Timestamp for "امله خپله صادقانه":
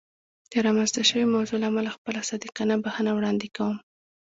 1.71-2.75